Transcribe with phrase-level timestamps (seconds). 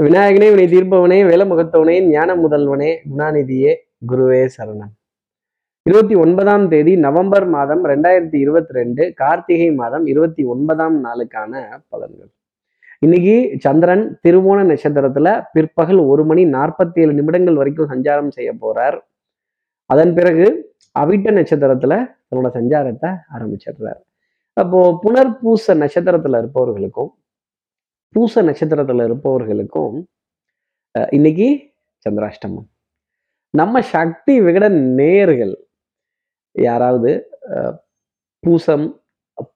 [0.00, 3.74] விநாயகனே வினை தீர்ப்பவனே வேலமுகத்தவனே ஞான முதல்வனே குணாநிதியே
[4.08, 4.92] குருவே சரணம்.
[5.82, 12.30] இருபத்தி ஒன்பதாம் தேதி நவம்பர் மாதம் ரெண்டாயிரத்தி இருபத்தி ரெண்டு கார்த்திகை மாதம் இருபத்தி ஒன்பதாம் நாளுக்கான பலன்கள்.
[12.98, 18.98] இன்னைக்கு சந்திரன் திருவோண நட்சத்திரத்துல பிற்பகல் ஒரு மணி நாற்பத்தி ஏழு நிமிடங்கள் வரைக்கும் சஞ்சாரம் செய்ய போறார்.
[19.86, 24.00] அதன் பிறகு அவிட்ட நட்சத்திரத்துல தன்னோட சஞ்சாரத்தை ஆரம்பிச்சிடுறார்.
[24.52, 27.14] அப்போ புனர்பூச நட்சத்திரத்துல இருப்பவர்களுக்கும்
[28.14, 29.96] பூச நட்சத்திரத்தில் இருப்பவர்களுக்கும்
[31.16, 31.48] இன்னைக்கு
[32.06, 32.66] சந்திராஷ்டமம்.
[33.54, 34.66] நம்ம சக்தி விகட
[35.00, 35.54] நேர்கள்
[36.56, 37.10] யாராவது
[38.42, 38.86] பூசம்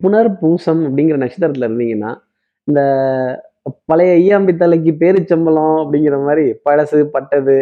[0.02, 2.12] புனர் பூசம் அப்படிங்கிற நட்சத்திரத்தில் இருந்தீங்கன்னா
[2.68, 2.80] இந்த
[3.90, 7.56] பழைய ஐயாம்பித்தலைக்கு பேரிச்சம்பளம் அப்படிங்கிற மாதிரி பழசு பட்டது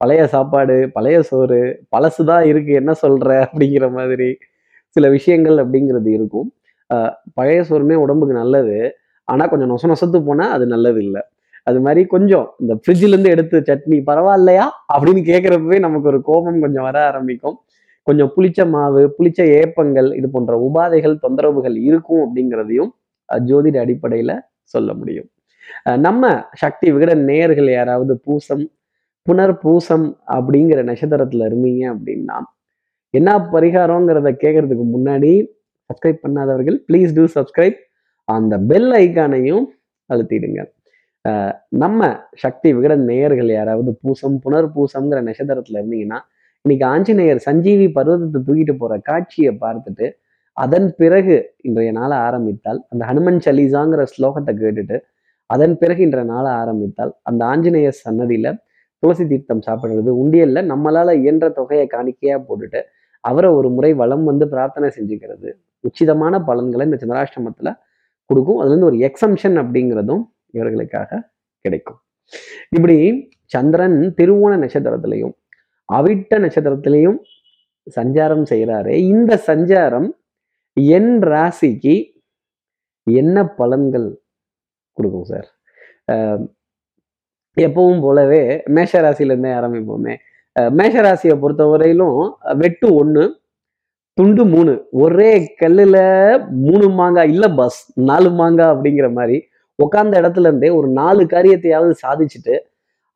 [0.00, 1.60] பழைய சாப்பாடு பழைய சோறு
[1.94, 4.28] பழசு தான் இருக்கு என்ன சொல்ற அப்படிங்கிற மாதிரி
[4.96, 6.48] சில விஷயங்கள் அப்படிங்கிறது இருக்கும்.
[7.38, 8.78] பழைய சோறுமே உடம்புக்கு நல்லது.
[9.28, 11.22] ஆனா கொஞ்சம் நொச நொசத்து போனா அது நல்லது இல்லை
[11.66, 14.66] அது மாதிரி கொஞ்சம் இந்த ஃப்ரிட்ஜிலேருந்து எடுத்து சட்னி பரவாயில்லையா?
[14.94, 17.56] அப்படின்னு கேட்கறப்பவே நமக்கு ஒரு கோபம் கொஞ்சம் வர ஆரம்பிக்கும்.
[18.06, 22.90] கொஞ்சம் புளிச்ச மாவு புளிச்ச ஏப்பங்கள் இது போன்ற உபாதைகள் தொந்தரவுகள் இருக்கும் அப்படிங்கிறதையும்
[23.28, 24.32] ஜோதிட அடிப்படையில
[24.74, 25.28] சொல்ல முடியும்.
[26.06, 26.22] நம்ம
[26.54, 28.64] சக்தி விகட நேயர்கள் யாராவது பூசம்
[29.26, 32.36] புனர் பூசம் அப்படிங்கிற நட்சத்திரத்துல இருந்தீங்க அப்படின்னா
[33.14, 35.32] என்ன பரிகாரங்கிறத கேட்கறதுக்கு முன்னாடி
[35.90, 37.78] சப்ஸ்கிரைப் பண்ணாதவர்கள் ப்ளீஸ் டூ சப்ஸ்கிரைப்
[38.28, 39.64] அந்த பெல் ஐக்கானையும்
[40.10, 40.60] அழுத்திடுங்க.
[41.82, 42.00] நம்ம
[42.42, 46.18] சக்தி விகட நேயர்கள் யாராவது பூசம் புனர் பூசம்ங்கிற நட்சத்திரத்துல இருந்தீங்கன்னா
[46.64, 50.06] இன்னைக்கு ஆஞ்சநேயர் சஞ்சீவி பர்வதத்தை தூக்கிட்டு போற காட்சியை பார்த்துட்டு
[50.56, 54.96] அதன் பிறகு இன்றைய நாளை ஆரம்பித்தால் அந்த ஹனுமன் சலீசாங்கிற ஸ்லோகத்தை கேட்டுட்டு
[55.50, 58.48] அதன் பிறகு இன்றைய நாளை ஆரம்பித்தால் அந்த ஆஞ்சநேயர் சன்னதியில
[59.02, 62.80] துளசி தீர்த்தம் சாப்பிடுறது உண்டியல்ல நம்மளால இயன்ற தொகையை காணிக்கையா போட்டுட்டு
[63.24, 65.50] அவரை ஒரு முறை வளம் வந்து பிரார்த்தனை செஞ்சுக்கிறது
[65.84, 67.70] உச்சிதமான பலன்களை இந்த சந்திராஷ்டமத்துல
[68.30, 68.60] கொடுக்கும்.
[68.60, 71.20] அதுலேருந்து ஒரு எக்ஸம்ஷன் அப்படிங்கிறதும் இவர்களுக்காக
[71.60, 72.00] கிடைக்கும்.
[72.68, 75.34] இப்படி சந்திரன் திருவோண நட்சத்திரத்திலையும்
[75.88, 77.18] அவிட்ட நட்சத்திரத்திலையும்
[77.96, 80.08] சஞ்சாரம் செய்கிறாரு இந்த சஞ்சாரம்
[80.74, 82.12] என் ராசிக்கு
[83.06, 84.20] என்ன பலன்கள்
[84.92, 85.48] கொடுக்கும் சார்?
[87.56, 90.16] எப்பவும் போலவே மேஷ ராசியில ஆரம்பிப்போமே.
[90.56, 92.20] மேஷ ராசியை பொறுத்தவரையிலும்
[92.56, 93.37] வெட்டு ஒன்று
[94.18, 94.72] துண்டு மூணு.
[95.02, 95.96] ஒரே கல்லுல
[96.64, 99.36] மூணு மாங்காய் இல்லை பஸ் நாலு மாங்காய் அப்படிங்கிற மாதிரி
[99.78, 102.54] உட்காந்த இடத்துல இருந்தே ஒரு நாலு காரியத்தையாவது சாதிச்சுட்டு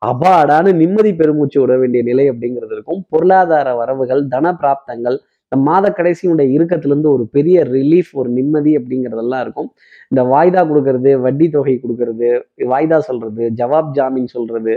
[0.02, 3.00] அபாடான நிம்மதி பெருமூச்சு விட வேண்டிய நிலை அப்படிங்கிறது இருக்கும்.
[3.12, 9.68] பொருளாதார வரவுகள் தன பிராப்தங்கள் இந்த மாத கடைசியுடைய இறுக்கத்திலிருந்து ஒரு பெரிய ரிலீஃப் ஒரு நிம்மதி அப்படிங்கிறதெல்லாம் இருக்கும்.
[10.12, 12.30] இந்த வாய்தா கொடுக்கறது வட்டி தொகை கொடுக்கறது
[12.72, 14.74] வாய்தா சொல்றது ஜவாப் ஜாமீன் சொல்றது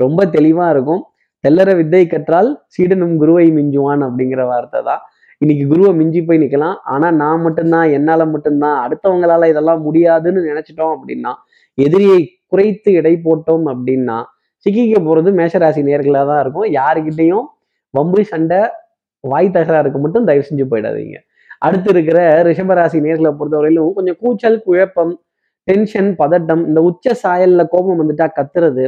[0.00, 1.02] ரொம்ப தெளிவாக இருக்கும்.
[1.44, 5.04] தெல்லற வித்தை கற்றால் சீடனும் குருவை மிஞ்சுவான் அப்படிங்கிற வார்த்தை தான்.
[5.40, 11.32] இன்னைக்கு குருவை மிஞ்சி போய் நிற்கலாம் ஆனால் நான் மட்டும்தான் என்னால் மட்டும்தான் அடுத்தவங்களால இதெல்லாம் முடியாதுன்னு நினைச்சிட்டோம் அப்படின்னா
[11.78, 12.20] எதிரியை
[12.52, 14.16] குறைத்து எடை போட்டோம் அப்படின்னா
[14.66, 16.68] சிக்கிக்க போகிறது மேஷராசி நேர்களாக தான் இருக்கும்.
[16.78, 17.46] யாருக்கிட்டையும்
[17.94, 18.60] வம்பு சண்டை
[19.24, 21.16] வாய் தகராறுக்கு மட்டும் தயவு செஞ்சு போயிடாதீங்க.
[21.62, 25.12] அடுத்து இருக்கிற ரிஷபராசி நேர்களை பொறுத்தவரையிலும் கொஞ்சம் கூச்சல் குழப்பம்
[25.68, 28.84] டென்ஷன் பதட்டம் இந்த உச்ச சாயல்ல கோபம் வந்துட்டா கத்துறது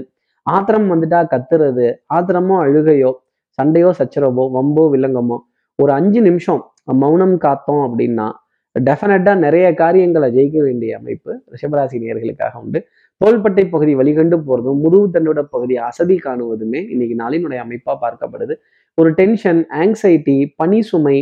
[0.47, 3.13] ஆத்திரம் வந்துட்டா கத்துறது ஆத்திரமோ அழுகையோ
[3.59, 5.39] சண்டையோ சச்சரவோ வம்போ வில்லங்கமோ
[5.79, 6.63] ஒரு அஞ்சு நிமிஷம்
[7.03, 8.29] மௌனம் காத்தோம் அப்படின்னா
[8.77, 12.81] டெஃபினட்டாக நிறைய காரியங்களை ஜெயிக்க வேண்டிய அமைப்பு ரிஷபராசி நேர்களுக்காக உண்டு.
[13.21, 18.55] தோள்பட்டை பகுதி வழிகண்டு போகிறதும் முதுகு தண்டோட பகுதி அசதி காணுவதுமே இன்னைக்கு நாளினுடைய அமைப்பாக பார்க்கப்படுது.
[18.99, 21.17] ஒரு டென்ஷன் ஆங்ஸைட்டி பனி சுமை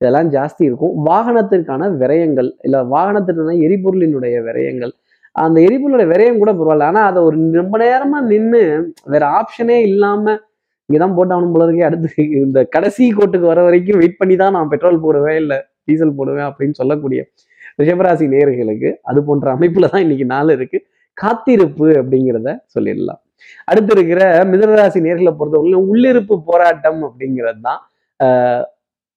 [0.00, 0.94] இதெல்லாம் ஜாஸ்தி இருக்கும்.
[1.10, 4.92] வாகனத்திற்கான விரயங்கள் இல்லை வாகனத்திற்கான எரிபொருளினுடைய விரயங்கள்.
[5.36, 6.90] அந்த எரிபொருளோட விரயம் கூட பரவாயில்ல.
[6.92, 8.62] ஆனால் அதை ஒரு ரொம்ப நேரமாக நின்று
[9.14, 10.40] வேற ஆப்ஷனே இல்லாமல்
[10.90, 11.84] இல்லாம இங்கதான் போட்டாகணும் போல இருக்கே.
[11.84, 16.46] அடுத்து இந்த கடைசி கோட்டுக்கு வர வரைக்கும் வெயிட் பண்ணி தான் நான் பெட்ரோல் போடுவேன் இல்ல டீசல் போடுவேன்
[16.46, 17.20] அப்படின்னு சொல்லக்கூடிய
[17.82, 20.78] ரிஷபராசி நேர்களுக்கு அது போன்ற அமைப்புல தான் இன்னைக்கு நாள் இருக்கு.
[21.14, 23.20] காத்திருப்பு அப்படிங்கிறத சொல்லிடலாம்.
[23.64, 27.80] அடுத்து இருக்கிற மிதனராசி நேர்களை பொறுத்தவரையிலும் உள்ளிருப்பு போராட்டம் அப்படிங்கிறது தான்
[28.20, 28.62] ஆஹ்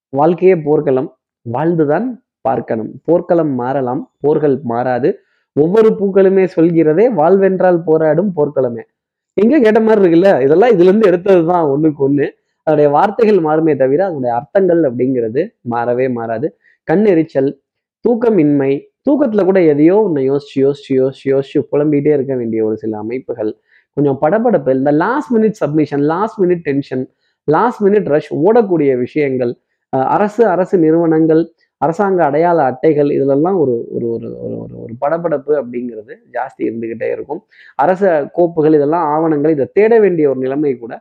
[0.09, 1.17] வாழ்க்கையே போர்க்களம்.
[1.41, 2.91] வாழ்ந்துதான் பார்க்கணும்.
[3.05, 4.11] போர்க்களம் மாறலாம்.
[4.19, 5.19] போர்கள் மாறாது.
[5.53, 8.83] ஒவ்வொரு பூக்களுமே சொல்கிறதே வாழ்வென்றால் போராடும் போர்க்களமே.
[9.37, 10.29] எங்க கேட்ட மாதிரி இருக்குல்ல?
[10.41, 12.25] இதெல்லாம் இதுல இருந்து எடுத்ததுதான் ஒண்ணுக்கு ஒண்ணு.
[12.67, 16.47] அதனுடைய வார்த்தைகள் மாறுமே தவிர அதனுடைய அர்த்தங்கள் அப்படிங்கிறது மாறவே மாறாது.
[16.83, 17.49] கண் எரிச்சல்
[18.05, 18.71] தூக்கமின்மை
[19.09, 23.51] தூக்கத்துல கூட எதையோ ஒன்று யோசிச்சு யோசிச்சு யோசிச்சு யோசிச்சு புலம்பிகிட்டே இருக்க வேண்டிய ஒரு சில அமைப்புகள்.
[23.97, 27.03] கொஞ்சம் படபடப்பு இந்த last minute submission last minute tension
[27.47, 29.51] last minute rush ஓடக்கூடிய விஷயங்கள்
[29.89, 31.41] அரசு அரசு நிறுவனங்கள்
[31.83, 37.41] அரசாங்க அடையாள அட்டைகள் இதிலெல்லாம் ஒரு ஒரு ஒரு ஒரு ஒரு ஒரு படபடப்பு அப்படிங்கிறது ஜாஸ்தி இருந்துக்கிட்டே இருக்கும்.
[37.75, 38.07] அரசு
[38.37, 40.93] கோப்புகள் இதெல்லாம் ஆவணங்கள் இதை தேட வேண்டிய ஒரு நிலைமை கூட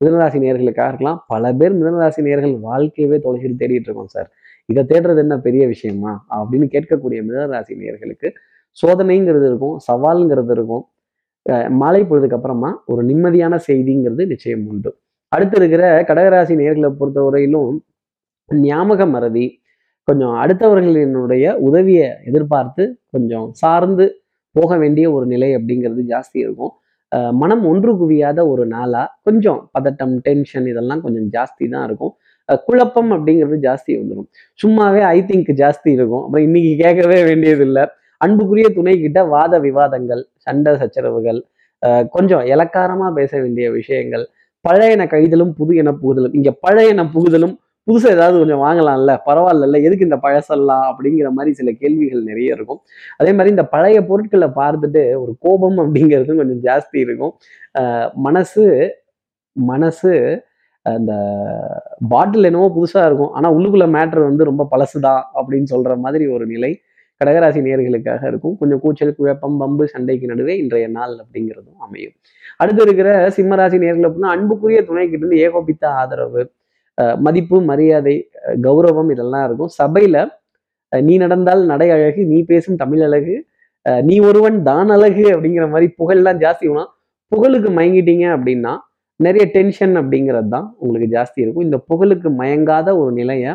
[0.00, 1.18] மிதனராசி நேர்களுக்காக இருக்கலாம்.
[1.26, 4.28] பல பேர் மிதனராசி நேர்கள் வாழ்க்கையவே தொலைச்சிட்டு தேடிட்டு இருக்கோம் சார்.
[4.68, 6.12] இதை தேடுறது என்ன பெரிய விஷயமா?
[6.36, 8.28] அப்படின்னு கேட்கக்கூடிய மிதனராசி நேர்களுக்கு
[8.76, 10.84] சோதனைங்கிறது இருக்கும் சவால்ங்கிறது இருக்கும்.
[11.80, 14.90] மாலை பொழுதுக்கு அப்புறமா ஒரு நிம்மதியான செய்திங்கிறது நிச்சயம் உண்டு.
[15.32, 17.72] அடுத்து இருக்கிற கடகராசி நேர்களை பொறுத்தவரையிலும்
[18.50, 19.46] ஞாபக மறதி
[20.08, 22.84] கொஞ்சம் அடுத்தவர்களினுடைய உதவியை எதிர்பார்த்து
[23.14, 24.06] கொஞ்சம் சார்ந்து
[24.56, 26.72] போக வேண்டிய ஒரு நிலை அப்படிங்கிறது ஜாஸ்தி இருக்கும்.
[27.42, 32.12] மனம் ஒன்று குவியாத ஒரு நாளா கொஞ்சம் பதட்டம் டென்ஷன் இதெல்லாம் கொஞ்சம் ஜாஸ்தி தான் இருக்கும்.
[32.68, 34.28] குழப்பம் அப்படிங்கிறது ஜாஸ்தி வந்துடும்
[34.60, 36.22] சும்மாவே ஐ திங்க் ஜாஸ்தி இருக்கும்.
[36.24, 37.84] அப்புறம் இன்னைக்கு கேட்கவே வேண்டியது இல்லை
[38.20, 41.40] அன்புக்குரிய துணை கிட்ட வாத விவாதங்கள் சண்டை சச்சரவுகள்
[42.14, 44.24] கொஞ்சம் இலக்காரமா பேச வேண்டிய விஷயங்கள்
[44.64, 46.34] பழையன கைதலும் புது என புகுதலும்.
[46.38, 47.54] இங்க பழையன புகுதலும்
[47.88, 52.80] புதுசாக ஏதாவது கொஞ்சம் வாங்கலாம்ல பரவாயில்லல்ல எதுக்கு இந்த பழசெல்லாம் அப்படிங்கிற மாதிரி சில கேள்விகள் நிறைய இருக்கும்.
[53.16, 57.34] அதே மாதிரி இந்த பழைய பொருட்களை பார்த்துட்டு ஒரு கோபம் அப்படிங்கிறது கொஞ்சம் ஜாஸ்தி இருக்கும்.
[58.14, 58.66] மனசு
[59.52, 60.42] மனசு
[60.82, 61.12] அந்த
[62.08, 63.32] பாட்டில் என்னவோ புதுசாக இருக்கும்.
[63.32, 66.80] ஆனால் உள்ளுக்குள்ள மேட்ரு வந்து ரொம்ப பழசுதான் அப்படின்னு சொல்கிற மாதிரி ஒரு நிலை
[67.20, 68.56] கடகராசி நேர்களுக்காக இருக்கும்.
[68.58, 72.14] கொஞ்சம் கூச்சல் குழப்பம் பம்பு சண்டைக்கு நடுவே இன்றைய நாள் அப்படிங்கிறதும் அமையும்.
[72.56, 76.50] அடுத்து இருக்கிற சிம்மராசி நேர்கள் அப்படின்னா அன்புக்குரிய துணைக்கிட்ட இருந்து ஏகோபித்த ஆதரவு
[77.26, 78.16] மதிப்பு மரியாதை
[78.66, 79.70] கௌரவம் இதெல்லாம் இருக்கும்.
[79.80, 80.16] சபையில
[80.92, 83.34] நீ நடந்தால் நடை அழகு நீ பேசும் தமிழ் அழகு
[84.08, 86.90] நீ ஒருவன் தான் அழகு அப்படிங்கிற மாதிரி புகழ்லாம் ஜாஸ்தி வேணும்
[87.32, 88.72] புகழுக்கு மயங்கிட்டீங்க அப்படின்னா
[89.26, 91.66] நிறைய டென்ஷன் அப்படிங்கிறது தான் உங்களுக்கு ஜாஸ்தி இருக்கும்.
[91.68, 93.52] இந்த புகழுக்கு மயங்காத ஒரு நிலையை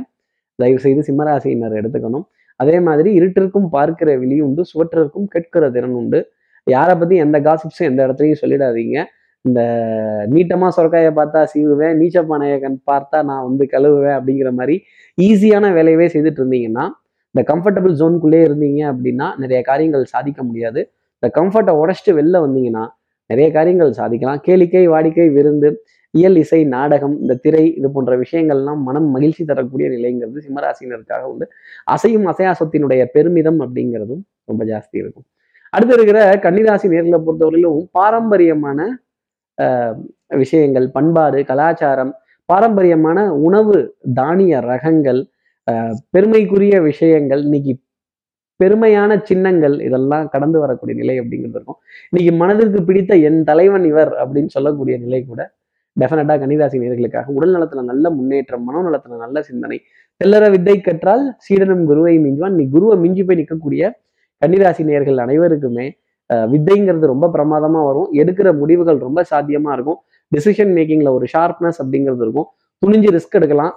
[0.59, 2.25] தயவு செய்து சிம்மராசியினர் எடுத்துக்கணும்.
[2.59, 6.19] அதே மாதிரி இருட்டிற்கும் பார்க்கிற விழி உண்டு சுவற்றிற்கும் கேட்கிற திறன் உண்டு
[6.67, 8.97] யாரை பற்றி எந்த காசிப்ஸும் எந்த இடத்துலையும் சொல்லிடாதீங்க.
[9.45, 9.61] இந்த
[10.33, 14.75] நீட்டமா சொரக்காயை பார்த்தா சீவுவேன் நீச்சப்பானையை கண் பார்த்தா நான் வந்து கழுவுவேன் அப்படிங்கிற மாதிரி
[15.17, 16.85] ஈஸியான வேலையவே செய்துட்டு இருந்தீங்கன்னா
[17.35, 20.81] இந்த கம்ஃபர்டபுள் ஜோனுக்குள்ளே இருந்தீங்க அப்படின்னா நிறைய காரியங்கள் சாதிக்க முடியாது.
[21.17, 22.83] இந்த கம்ஃபர்ட்டை உடச்சிட்டு வெளில வந்தீங்கன்னா
[23.29, 24.39] நிறைய காரியங்கள் சாதிக்கலாம்.
[24.47, 25.69] கேளிக்கை வாடிக்கை விருந்து
[26.13, 31.45] இயல் இசை நாடகம் இந்த திரை இது போன்ற விஷயங்கள்லாம் மனம் மகிழ்ச்சி தரக்கூடிய நிலைங்கிறது சிம்மராசினருக்காக உண்டு.
[31.93, 35.25] அசையும் அசையாசத்தினுடைய பெருமிதம் அப்படிங்கிறதும் ரொம்ப ஜாஸ்தி இருக்கும்.
[35.73, 38.79] அடுத்து இருக்கிற கன்னிராசி நேர்களை பொறுத்தவரையிலும் பாரம்பரியமான
[40.37, 42.11] விஷயங்கள் பண்பாடு கலாச்சாரம்
[42.49, 43.77] பாரம்பரியமான உணவு
[44.15, 45.21] தானிய ரகங்கள்
[45.67, 47.73] ஆஹ், பெருமைக்குரிய விஷயங்கள் இன்னைக்கு
[48.59, 51.77] பெருமையான சின்னங்கள் இதெல்லாம் கடந்து வரக்கூடிய நிலை அப்படிங்கிறது இருக்கும்.
[52.09, 55.41] இன்னைக்கு மனதிற்கு பிடித்த என் தலைவன் இவர் அப்படின்னு சொல்லக்கூடிய நிலை கூட
[55.97, 59.77] டெஃபினட்டா கன்னிராசி நேர்களுக்காக உடல் நலத்துல நல்ல முன்னேற்றம் மனோநலத்துல நல்ல சிந்தனை
[60.21, 62.55] தெல்லற வித்தை கற்றால் சீடனும் குருவை மிஞ்சுவான்.
[62.55, 63.83] நீ குருவை மிஞ்சி போய் நிற்கக்கூடிய
[64.41, 65.87] கன்னிராசி நேர்கள் அனைவருக்குமே
[66.53, 68.09] வித்தைங்கிறது ரொம்ப பிரமாதமா வரும்.
[68.21, 69.99] எடுக்கிற முடிவுகள் ரொம்ப சாத்தியமா இருக்கும்.
[70.35, 72.47] டிசிஷன் மேக்கிங்ல ஒரு ஷார்ப்னஸ் அப்படிங்கிறது இருக்கும்.
[72.85, 73.73] துணிஞ்சு ரிஸ்க் எடுக்கலாம்.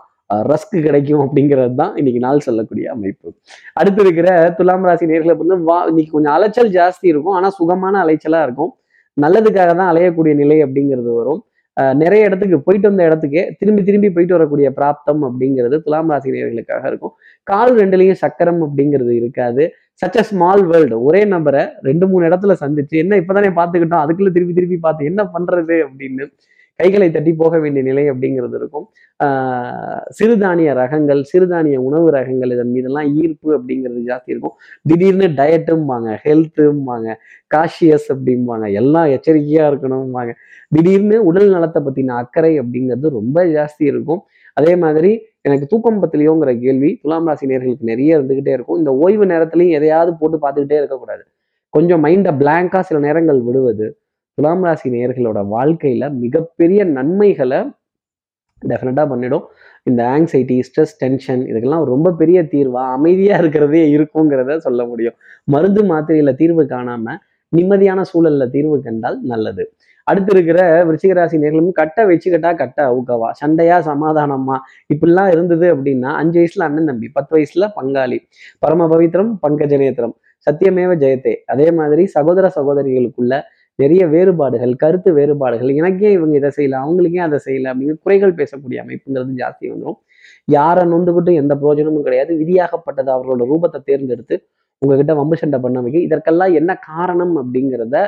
[0.50, 3.28] ரஸ்க் கிடைக்கும் அப்படிங்கிறது தான் இன்னைக்கு நாள் சொல்லக்கூடிய அமைப்பு.
[3.80, 4.28] அடுத்து இருக்கிற
[4.58, 7.36] துலாம் ராசி நேர்களை வந்து வா இன்னைக்கு கொஞ்சம் அலைச்சல் ஜாஸ்தி இருக்கும்.
[7.40, 8.72] ஆனா சுகமான அலைச்சலா இருக்கும்.
[9.24, 11.40] நல்லதுக்காக தான் அலையக்கூடிய நிலை அப்படிங்கிறது வரும்.
[12.02, 17.12] நிறைய இடத்துக்கு போயிட்டு வந்த இடத்துக்கே திரும்பி திரும்பி போயிட்டு வரக்கூடிய பிராப்தம் அப்படிங்கிறது துலாம் ராசி நேர்களுக்காக இருக்கும்.
[17.50, 19.64] கால் ரெண்டுலேயும் சக்கரம் அப்படிங்கிறது இருக்காது.
[20.02, 24.56] சச் அ ஸ்மால் வேர்ல்டு ஒரே நபரை ரெண்டு மூணு இடத்துல சந்திச்சு என்ன இப்பதானே பார்த்துக்கிட்டோம் அதுக்குள்ள திருப்பி
[24.58, 26.26] திருப்பி பார்த்து என்ன பண்றது அப்படின்னு
[26.80, 28.86] கைகளை தட்டி போக வேண்டிய நிலை அப்படிங்கிறது இருக்கும்.
[30.18, 34.54] சிறுதானிய ரகங்கள் சிறுதானிய உணவு ரகங்கள் இதன் மீதெல்லாம் ஈர்ப்பு அப்படிங்கிறது ஜாஸ்தி இருக்கும்.
[34.90, 37.08] திடீர்னு டயட்டும்பாங்க ஹெல்த்தும்பாங்க
[37.54, 40.34] காஷியஸ் அப்படிம்பாங்க எல்லாம் எச்சரிக்கையாக இருக்கணும்பாங்க.
[40.72, 44.22] திடீர்னு உடல் நலத்தை பற்றின அக்கறை அப்படிங்கிறது ரொம்ப ஜாஸ்தி இருக்கும்.
[44.56, 45.10] அதே மாதிரி
[45.42, 48.78] எனக்கு தூக்கம் பத்திலையோங்கிற கேள்வி துலாம் ராசி நேர்களுக்கு நிறைய இருந்துகிட்டே இருக்கும்.
[48.78, 51.22] இந்த ஓய்வு நேரத்துலையும் எதையாவது போட்டு பார்த்துக்கிட்டே இருக்கக்கூடாது.
[51.70, 53.86] கொஞ்சம் மைண்டை பிளாங்காக சில நேரங்கள் விடுவது
[54.38, 57.60] துலாம் ராசி நேர்களோட வாழ்க்கையில மிகப்பெரிய நன்மைகளை
[58.62, 59.44] டெஃபினட்டா பண்ணிடும்.
[59.82, 65.16] இந்த ஆங்ஸைட்டி ஸ்ட்ரெஸ் டென்ஷன் இதுக்கெல்லாம் ரொம்ப பெரிய தீர்வா அமைதியா இருக்கிறதே இருக்குங்கிறத சொல்ல முடியும்.
[65.44, 67.16] மருந்து மாத்திரையில தீர்வு காணாம
[67.56, 69.64] நிம்மதியான சூழல்ல தீர்வு கண்டால் நல்லது.
[70.06, 73.28] அடுத்து இருக்கிற விருச்சிகராசி நேர்களும் கட்ட வச்சுக்கிட்டா கட்ட அவுக்கவா?
[73.32, 74.56] சண்டையா சமாதானமா?
[74.94, 78.18] இப்படிலாம் இருந்தது அப்படின்னா அஞ்சு வயசுல அண்ணன் தம்பி பத்து வயசுல பங்காளி.
[78.58, 80.14] பரம பவித்திரம் பங்கஜநேத்திரம்.
[80.46, 81.34] சத்தியமேவ ஜெயத்தே.
[81.46, 83.34] அதே மாதிரி சகோதர சகோதரிகளுக்குள்ள
[83.78, 85.70] நிறைய வேறுபாடுகள் கருத்து வேறுபாடுகள்.
[85.74, 89.98] எனக்கே இவங்க இதை செய்யல அவங்களுக்கே அதை செய்யல அப்படிங்கிற குறைகள் பேசக்கூடிய அமைப்புங்கிறது ஜாஸ்தி வந்துடும்
[90.48, 92.32] யாரை நொந்துக்கிட்டு எந்த பிரயோஜனமும் கிடையாது.
[92.42, 94.36] விதியாகப்பட்டது அவர்களோட ரூபத்தை தேர்ந்தெடுத்து
[94.82, 97.98] உங்ககிட்ட வம்பு சண்டை பண்ண வைக்க இதற்கெல்லாம் என்ன காரணம் அப்படிங்கிறத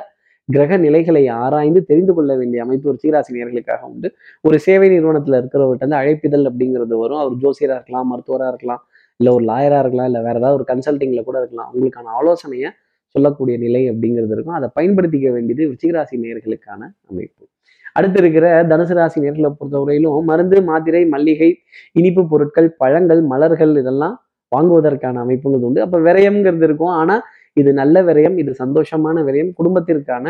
[0.53, 4.15] கிரக நிலைகளை ஆராய்ந்து தெரிந்து கொள்ள வேண்டிய அமைப்பு ஒரு சீராசி நேர்களுக்காக உண்டு.
[4.41, 7.19] ஒரு சேவை நிறுவனத்தில் இருக்கிறவர்கிட்ட வந்து அழைப்பிதழ் அப்படிங்கிறது வரும்.
[7.19, 8.83] அவர் ஜோசியரா இருக்கலாம் மருத்துவரா இருக்கலாம்
[9.17, 11.71] இல்லை ஒரு லாயரா இருக்கலாம் இல்லை வேற ஏதாவது ஒரு கன்சல்டிங்கில் கூட இருக்கலாம்.
[11.75, 12.71] உங்களுக்கான ஆலோசனையை
[13.07, 14.55] சொல்லக்கூடிய நிலை அப்படிங்கிறது இருக்கும்.
[14.55, 17.47] அதை பயன்படுத்திக்க வேண்டியது விருச்சிகராசி நேர்களுக்கான அமைப்பு.
[17.93, 21.57] அடுத்து இருக்கிற தனுசு ராசி நேர்களை பொறுத்தவரையிலும் மருந்து மாத்திரை மல்லிகை
[21.93, 24.25] இனிப்பு பொருட்கள் பழங்கள் மலர்கள் இதெல்லாம்
[24.57, 25.81] வாங்குவதற்கான அமைப்புங்கிறது உண்டு.
[25.81, 26.89] அப்போ விரயம்ங்கிறது இருக்கும்.
[26.89, 27.23] ஆனா
[27.61, 30.27] இது நல்ல விரயம் இது சந்தோஷமான விரயம் குடும்பத்திற்கான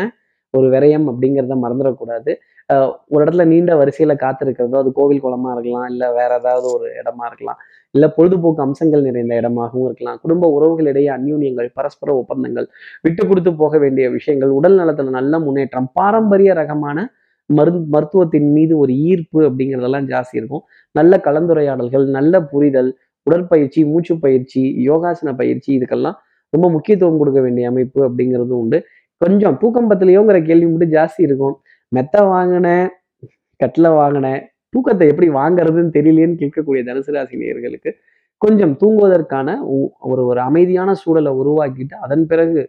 [0.53, 2.31] ஒரு விரயம் அப்படிங்கிறத மறந்துடக்கூடாது.
[3.13, 7.59] ஒரு இடத்துல நீண்ட வரிசையில காத்திருக்கிறதோ அது கோவில் குளமா இருக்கலாம் இல்லை வேற ஏதாவது ஒரு இடமா இருக்கலாம்
[7.95, 12.67] இல்லை பொழுதுபோக்கு அம்சங்கள் நிறைந்த இடமாகவும் இருக்கலாம் குடும்ப உறவுகளிடையே அந்யூன்யங்கள் பரஸ்பர ஒப்பந்தங்கள்
[13.05, 17.07] விட்டு கொடுத்து போக வேண்டிய விஷயங்கள் உடல் நலத்துல நல்ல முன்னேற்றம் பாரம்பரிய ரகமான
[17.49, 20.63] மரு மருத்துவத்தின் மீது ஒரு ஈர்ப்பு அப்படிங்கிறதெல்லாம் ஜாஸ்தி இருக்கும்.
[20.95, 22.91] நல்ல கலந்துரையாடல்கள் நல்ல புரிதல்
[23.27, 26.17] உடற்பயிற்சி மூச்சு பயிற்சி யோகாசன பயிற்சி இதுக்கெல்லாம்
[26.53, 28.77] ரொம்ப முக்கியத்துவம் கொடுக்க வேண்டிய அமைப்பு அப்படிங்கிறது உண்டு.
[29.21, 31.55] கொஞ்சம் பூக்கம்பத்திலையோங்கிற கேள்வி மட்டும் ஜாஸ்தி இருக்கும்.
[31.91, 32.87] மெத்த வாங்கினேன்
[33.59, 34.41] கட்டில் வாங்கினேன்
[34.73, 37.91] தூக்கத்தை எப்படி வாங்குறதுன்னு தெரியலேன்னு கேட்கக்கூடிய தனுசு ராசி நேயர்களுக்கு
[38.41, 39.47] கொஞ்சம் தூங்குவதற்கான
[40.09, 42.61] ஒரு ஒரு அமைதியான சூழலை உருவாக்கிட்டு அதன் பிறகு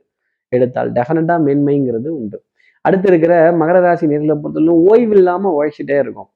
[0.53, 2.39] எடுத்தால் டெஃபினட்டா மேன்மைங்கிறது உண்டு.
[2.85, 6.29] அடுத்து இருக்கிற மகர ராசி நேர்களை பொறுத்தவரைக்கும் ஓய்வு இல்லாமல் உழைச்சிட்டே இருக்கும்.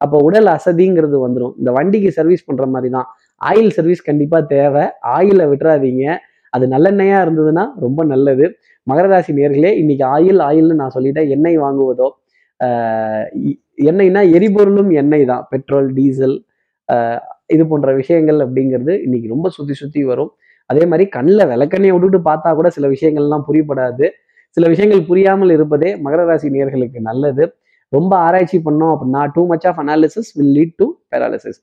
[0.00, 3.08] அப்போ உடல் அசதிங்கிறது வந்துடும் இந்த வண்டிக்கு சர்வீஸ் பண்ணுற மாதிரி தான்
[3.40, 4.84] ஆயில் சர்வீஸ் கண்டிப்பாக தேவை.
[5.16, 6.04] ஆயிலை விட்டுறாதீங்க.
[6.56, 8.46] அது நல்லெண்ணெயாக இருந்ததுன்னா ரொம்ப நல்லது.
[8.86, 11.28] மகர ராசி நேர்களே இன்னைக்கு ஆயில் ஆயில்னு நான் சொல்லிட்டேன்.
[11.36, 12.08] எண்ணெய் வாங்குவதோ
[13.90, 15.44] எண்ணெய்னா எரிபொருளும் எண்ணெய் தான்.
[15.52, 16.36] பெட்ரோல் டீசல்
[17.54, 20.30] இது போன்ற விஷயங்கள் அப்படிங்கிறது இன்னைக்கு ரொம்ப சுற்றி சுற்றி வரும்.
[20.70, 24.06] அதே மாதிரி கண்ணில் விளக்கண்ணையை விட்டுட்டு பார்த்தா கூட சில விஷயங்கள்லாம் புரியப்படாது.
[24.56, 27.44] சில விஷயங்கள் புரியாமல் இருப்பதே மகர ராசி நேர்களுக்கு நல்லது.
[27.96, 31.58] ரொம்ப ஆராய்ச்சி பண்ணோம் அப்படின்னா too much of analysis will lead to paralysis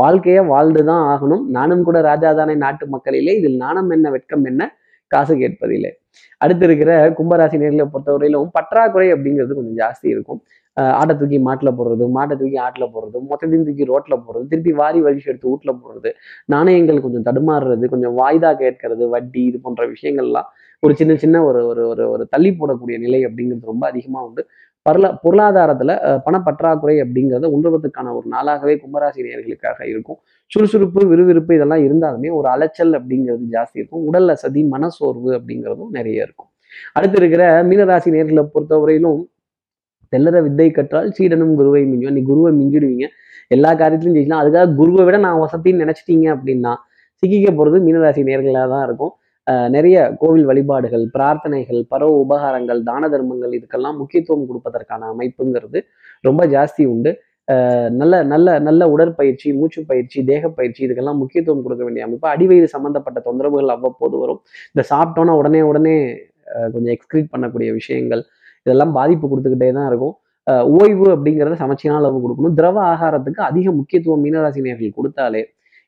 [0.00, 1.44] வாழ்க்கையை வாழ்ந்து தான் ஆகணும்.
[1.56, 4.62] நானும் கூட ராஜாதானே நாட்டு மக்களிலே இதில் நாணம் என்ன வெட்கம் என்ன
[5.10, 5.90] காசு கேட்பதில்லை.
[6.44, 10.40] அடுத்து இருக்கிற கும்பராசி நேர்களை பொறுத்தவரையிலும் பற்றாக்குறை அப்படிங்கிறது கொஞ்சம் ஜாஸ்தி இருக்கும்.
[11.00, 15.28] ஆட்டை தூக்கி மாட்டில் போடுறது மாட்டை தூக்கி ஆட்டில் போடுறது மொத்தத்தையும் தூக்கி ரோட்டில் போடுறது திருப்பி வாரி வழிச்சு
[15.30, 16.10] எடுத்து வீட்டில் போடுறது
[16.54, 20.48] நாணயங்கள் கொஞ்சம் தடுமாறுறது கொஞ்சம் வாய்தா கேட்கறது வட்டி இது போன்ற விஷயங்கள்லாம்
[20.82, 24.42] ஒரு சின்ன சின்ன ஒரு ஒரு ஒரு ஒரு தள்ளி போடக்கூடிய நிலை அப்படிங்கிறது ரொம்ப அதிகமாக உண்டு.
[24.86, 25.90] பரல பொருளாதாரத்துல
[26.26, 30.18] பணப்பற்றாக்குறை அப்படிங்கிறத உண்டுவதற்கான ஒரு நாளாகவே கும்பராசி நேர்களுக்காக இருக்கும்.
[30.46, 34.02] சுறுசுறுப்பு விறுவிறுப்பு இதெல்லாம் இருந்தாலுமே ஒரு அலைச்சல் அப்படிங்கிறது ஜாஸ்தி இருக்கும்.
[34.04, 36.50] உடல் அசதி மனசோர்வு அப்படிங்கிறதும் நிறைய இருக்கும்.
[36.92, 39.20] அடுத்து இருக்கிற மீனராசி நேர்களை பொறுத்தவரையிலும்
[40.12, 42.14] தெல்லற வித்தை கற்றால் சீடனும் குருவை மிஞ்சும்.
[42.16, 43.06] நீ குருவை மிஞ்சிடுவீங்க.
[43.48, 44.42] எல்லா காரியத்திலும் ஜெயிக்கலாம்.
[44.44, 46.72] அதுக்காக குருவை விட நான் வசத்தின்னு நினைச்சிட்டீங்க அப்படின்னா
[47.22, 49.12] சிக்கிக்க போறது மீனராசி நேர்களாக தான் இருக்கும்.
[49.74, 55.78] நிறைய கோவில் வழிபாடுகள் பிரார்த்தனைகள் பரவ உபகாரங்கள் தான தர்மங்கள் இதுக்கெல்லாம் முக்கியத்துவம் கொடுப்பதற்கான அமைப்புங்கிறது
[56.28, 57.12] ரொம்ப ஜாஸ்தி உண்டு.
[58.00, 62.26] நல்ல நல்ல நல்ல உடற்பயிற்சி மூச்சு பயிற்சி தேக பயிற்சி இதுக்கெல்லாம் முக்கியத்துவம் கொடுக்க வேண்டிய அமைப்பு.
[62.34, 64.40] அடிவயிறு சம்பந்தப்பட்ட தொந்தரவுகள் அவ்வப்போது வரும்.
[64.72, 65.96] இந்த சாப்பிட்டோன்னா உடனே உடனே
[66.74, 68.22] கொஞ்சம் எக்ஸ்கிரீட் பண்ணக்கூடிய விஷயங்கள்
[68.66, 70.14] இதெல்லாம் பாதிப்பு கொடுத்துக்கிட்டே தான் இருக்கும்.
[70.78, 72.54] ஓய்வு அப்படிங்கிறத சமச்சீரான அளவு கொடுக்கணும்.
[72.60, 75.42] திரவ ஆகாரத்துக்கு அதிக முக்கியத்துவம் மீனராசி நேர்கள் கொடுத்தாலே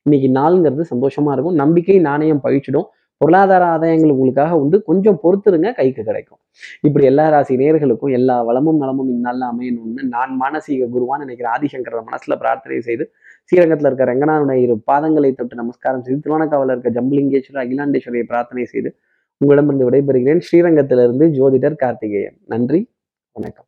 [0.06, 1.56] இன்னைக்கு நாளுங்கிறது சந்தோஷமா இருக்கும்.
[1.62, 2.88] நம்பிக்கை நாணயம் பழிச்சிடும்.
[3.16, 4.82] பொருளாதார ஆதாயங்கள் உங்களுக்காக உண்டு.
[4.82, 6.38] கொஞ்சம் பொறுத்துருங்க கைக்கு கிடைக்கும்.
[6.80, 12.36] இப்படி எல்லா ராசி நேர்களுக்கும் எல்லா வளமும் நலமும் இந்நாளில் அமையணும்னு நான் மானசீக குருவான் நினைக்கிற ஆதிசங்கர மனசுல
[12.36, 13.10] பிரார்த்தனை செய்து
[13.44, 18.96] ஸ்ரீரங்கத்தில் இருக்க ரங்கநாதனுடைய இரு பாதங்களை தொட்டு நமஸ்காரம் செய்து திருவண்ணக்காவல இருக்க ஜம்புலிங்கேஸ்வரர் அகிலாண்டேஸ்வரியை பிரார்த்தனை செய்து
[19.36, 20.42] உங்களிடமிருந்து விடைபெறுகிறேன்.
[20.52, 22.36] ஸ்ரீரங்கத்திலிருந்து ஜோதிடர் கார்த்திகேயன்.
[22.46, 22.90] நன்றி
[23.32, 23.66] வணக்கம்.